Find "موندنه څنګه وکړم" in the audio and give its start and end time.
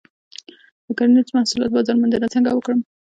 1.99-2.79